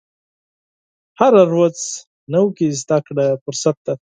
[1.19, 1.77] هره ورځ
[2.33, 3.93] نوې زده کړه فرصت ده.